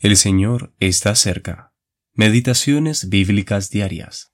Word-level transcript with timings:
El 0.00 0.16
Señor 0.16 0.72
está 0.78 1.16
cerca. 1.16 1.74
Meditaciones 2.12 3.08
bíblicas 3.08 3.68
diarias. 3.68 4.32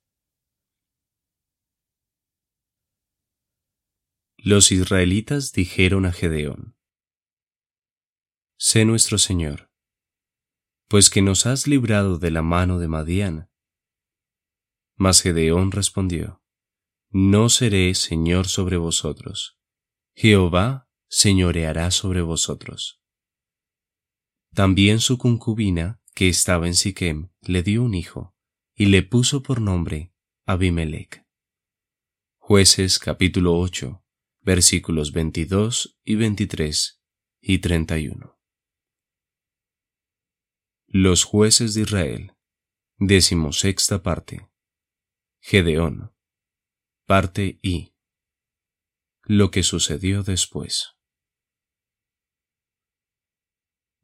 Los 4.36 4.72
israelitas 4.72 5.52
dijeron 5.52 6.04
a 6.04 6.12
Gedeón, 6.12 6.76
Sé 8.58 8.84
nuestro 8.84 9.16
Señor, 9.16 9.70
pues 10.88 11.08
que 11.08 11.22
nos 11.22 11.46
has 11.46 11.66
librado 11.66 12.18
de 12.18 12.30
la 12.30 12.42
mano 12.42 12.78
de 12.78 12.88
Madián. 12.88 13.50
Mas 14.96 15.22
Gedeón 15.22 15.72
respondió, 15.72 16.42
No 17.08 17.48
seré 17.48 17.94
Señor 17.94 18.48
sobre 18.48 18.76
vosotros, 18.76 19.58
Jehová 20.14 20.90
señoreará 21.08 21.90
sobre 21.90 22.20
vosotros. 22.20 23.00
También 24.54 25.00
su 25.00 25.18
concubina, 25.18 26.00
que 26.14 26.28
estaba 26.28 26.68
en 26.68 26.76
Siquem, 26.76 27.30
le 27.40 27.64
dio 27.64 27.82
un 27.82 27.92
hijo, 27.94 28.36
y 28.76 28.86
le 28.86 29.02
puso 29.02 29.42
por 29.42 29.60
nombre 29.60 30.14
Abimelech. 30.46 31.26
Jueces 32.38 33.00
capítulo 33.00 33.58
8, 33.58 34.04
versículos 34.42 35.10
22 35.10 35.98
y 36.04 36.14
23 36.14 37.02
y 37.40 37.58
31. 37.58 38.38
Los 40.86 41.24
jueces 41.24 41.74
de 41.74 41.80
Israel, 41.80 42.36
decimosexta 42.98 44.04
parte. 44.04 44.48
Gedeón, 45.40 46.14
parte 47.06 47.58
I. 47.60 47.92
Lo 49.24 49.50
que 49.50 49.64
sucedió 49.64 50.22
después. 50.22 50.94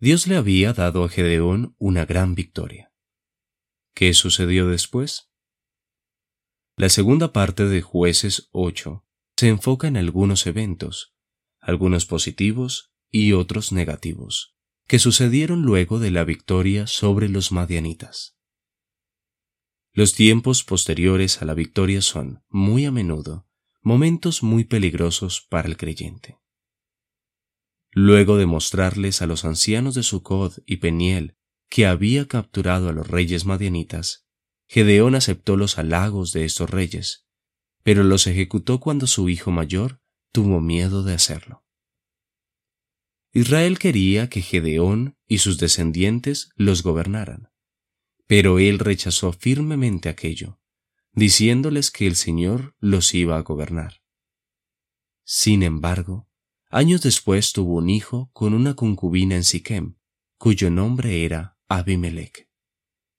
Dios 0.03 0.27
le 0.27 0.37
había 0.37 0.73
dado 0.73 1.05
a 1.05 1.11
Gedeón 1.11 1.75
una 1.79 2.07
gran 2.07 2.35
victoria. 2.35 2.91
¿Qué 3.95 4.15
sucedió 4.15 4.67
después? 4.67 5.31
La 6.75 6.89
segunda 6.89 7.35
parte 7.35 7.67
de 7.67 7.83
Jueces 7.83 8.49
8 8.53 9.05
se 9.37 9.49
enfoca 9.49 9.89
en 9.89 9.99
algunos 9.99 10.47
eventos, 10.47 11.15
algunos 11.61 12.07
positivos 12.07 12.95
y 13.11 13.33
otros 13.33 13.73
negativos, 13.73 14.57
que 14.87 14.99
sucedieron 14.99 15.63
luego 15.63 15.99
de 15.99 16.11
la 16.11 16.25
victoria 16.25 16.87
sobre 16.87 17.29
los 17.29 17.53
madianitas. 17.53 18.39
Los 19.93 20.15
tiempos 20.15 20.65
posteriores 20.65 21.43
a 21.43 21.45
la 21.45 21.53
victoria 21.53 22.01
son, 22.01 22.43
muy 22.49 22.87
a 22.87 22.91
menudo, 22.91 23.47
momentos 23.83 24.43
muy 24.43 24.65
peligrosos 24.65 25.47
para 25.51 25.69
el 25.69 25.77
creyente. 25.77 26.40
Luego 27.93 28.37
de 28.37 28.47
mostrarles 28.47 29.21
a 29.21 29.27
los 29.27 29.45
ancianos 29.45 29.95
de 29.95 30.03
Sucod 30.03 30.59
y 30.65 30.77
Peniel 30.77 31.37
que 31.69 31.87
había 31.87 32.27
capturado 32.27 32.89
a 32.89 32.93
los 32.93 33.09
reyes 33.09 33.45
madianitas, 33.45 34.27
Gedeón 34.67 35.17
aceptó 35.17 35.57
los 35.57 35.79
halagos 35.79 36.33
de 36.33 36.45
estos 36.45 36.71
reyes, 36.71 37.27
pero 37.83 38.05
los 38.05 38.27
ejecutó 38.27 38.79
cuando 38.79 39.07
su 39.07 39.29
hijo 39.29 39.51
mayor 39.51 40.01
tuvo 40.33 40.61
miedo 40.61 41.03
de 41.03 41.15
hacerlo. 41.15 41.65
Israel 43.33 43.79
quería 43.79 44.29
que 44.29 44.43
Gedeón 44.43 45.17
y 45.27 45.39
sus 45.39 45.59
descendientes 45.59 46.51
los 46.57 46.83
gobernaran, 46.83 47.51
pero 48.27 48.61
él 48.61 48.79
rechazó 48.79 49.33
firmemente 49.33 50.09
aquello, 50.09 50.61
diciéndoles 51.13 51.91
que 51.91 52.07
el 52.07 52.15
Señor 52.15 52.77
los 52.79 53.15
iba 53.15 53.37
a 53.37 53.43
gobernar. 53.43 54.03
Sin 55.25 55.63
embargo, 55.65 56.30
Años 56.73 57.03
después 57.03 57.53
tuvo 57.53 57.79
un 57.79 57.91
hijo 57.91 58.31
con 58.33 58.55
una 58.55 58.75
concubina 58.75 59.35
en 59.35 59.43
Siquem, 59.43 59.97
cuyo 60.39 60.71
nombre 60.71 61.25
era 61.25 61.59
Abimelech, 61.67 62.49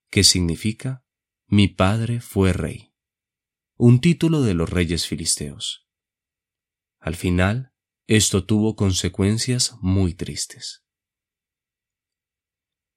que 0.10 0.24
significa 0.24 1.04
Mi 1.48 1.68
padre 1.68 2.22
fue 2.22 2.54
rey, 2.54 2.94
un 3.76 4.00
título 4.00 4.42
de 4.42 4.54
los 4.54 4.70
reyes 4.70 5.06
filisteos. 5.06 5.86
Al 7.02 7.18
final, 7.18 7.74
esto 8.08 8.46
tuvo 8.46 8.78
consecuencias 8.78 9.76
muy 9.82 10.14
tristes. 10.14 10.86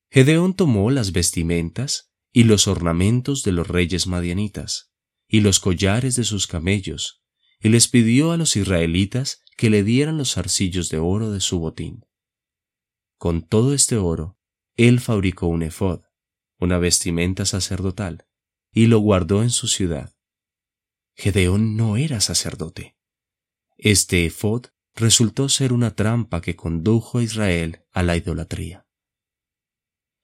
Gedeón 0.08 0.54
tomó 0.54 0.92
las 0.92 1.10
vestimentas 1.10 2.12
y 2.32 2.44
los 2.44 2.68
ornamentos 2.68 3.42
de 3.42 3.50
los 3.50 3.66
reyes 3.66 4.06
madianitas, 4.06 4.92
y 5.26 5.40
los 5.40 5.58
collares 5.58 6.14
de 6.14 6.22
sus 6.22 6.46
camellos, 6.46 7.24
y 7.58 7.70
les 7.70 7.88
pidió 7.88 8.30
a 8.30 8.36
los 8.36 8.54
israelitas 8.54 9.43
que 9.56 9.70
le 9.70 9.84
dieran 9.84 10.18
los 10.18 10.36
arcillos 10.36 10.88
de 10.88 10.98
oro 10.98 11.30
de 11.30 11.40
su 11.40 11.58
botín. 11.58 12.04
Con 13.18 13.42
todo 13.42 13.74
este 13.74 13.96
oro, 13.96 14.38
él 14.76 15.00
fabricó 15.00 15.46
un 15.46 15.62
efod, 15.62 16.00
una 16.58 16.78
vestimenta 16.78 17.44
sacerdotal, 17.46 18.26
y 18.72 18.86
lo 18.86 18.98
guardó 18.98 19.42
en 19.42 19.50
su 19.50 19.68
ciudad. 19.68 20.14
Gedeón 21.14 21.76
no 21.76 21.96
era 21.96 22.20
sacerdote. 22.20 22.96
Este 23.76 24.26
efod 24.26 24.66
resultó 24.94 25.48
ser 25.48 25.72
una 25.72 25.94
trampa 25.94 26.40
que 26.40 26.56
condujo 26.56 27.18
a 27.18 27.22
Israel 27.22 27.84
a 27.92 28.02
la 28.02 28.16
idolatría. 28.16 28.86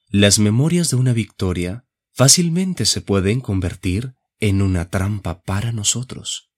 Las 0.09 0.39
memorias 0.41 0.91
de 0.91 0.97
una 0.97 1.13
victoria 1.13 1.87
fácilmente 2.13 2.85
se 2.85 3.01
pueden 3.01 3.41
convertir 3.41 4.15
en 4.41 4.63
una 4.63 4.91
trampa 4.91 5.43
para 5.43 5.71
nosotros. 5.71 6.50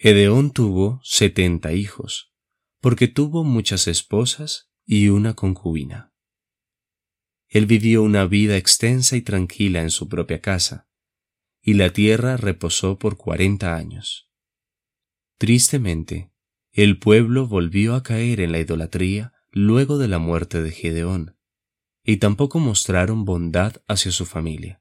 Gedeón 0.00 0.52
tuvo 0.52 1.00
setenta 1.02 1.72
hijos, 1.72 2.32
porque 2.80 3.08
tuvo 3.08 3.42
muchas 3.42 3.88
esposas 3.88 4.70
y 4.86 5.08
una 5.08 5.34
concubina. 5.34 6.14
Él 7.48 7.66
vivió 7.66 8.04
una 8.04 8.24
vida 8.24 8.56
extensa 8.56 9.16
y 9.16 9.22
tranquila 9.22 9.82
en 9.82 9.90
su 9.90 10.08
propia 10.08 10.40
casa, 10.40 10.88
y 11.60 11.74
la 11.74 11.92
tierra 11.92 12.36
reposó 12.36 12.96
por 13.00 13.16
cuarenta 13.16 13.74
años. 13.74 14.30
Tristemente, 15.36 16.32
el 16.70 17.00
pueblo 17.00 17.48
volvió 17.48 17.96
a 17.96 18.04
caer 18.04 18.38
en 18.38 18.52
la 18.52 18.60
idolatría 18.60 19.32
luego 19.50 19.98
de 19.98 20.06
la 20.06 20.20
muerte 20.20 20.62
de 20.62 20.70
Gedeón, 20.70 21.36
y 22.04 22.18
tampoco 22.18 22.60
mostraron 22.60 23.24
bondad 23.24 23.82
hacia 23.88 24.12
su 24.12 24.26
familia. 24.26 24.80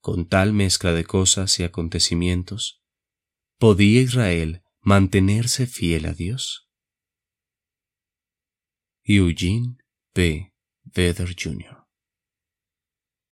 Con 0.00 0.26
tal 0.26 0.54
mezcla 0.54 0.94
de 0.94 1.04
cosas 1.04 1.60
y 1.60 1.64
acontecimientos, 1.64 2.80
¿Podía 3.58 4.00
Israel 4.02 4.62
mantenerse 4.80 5.66
fiel 5.66 6.06
a 6.06 6.12
Dios? 6.12 6.68
Eugene 9.04 9.78
P. 10.12 10.52
Vedder 10.82 11.34
Jr. 11.38 11.83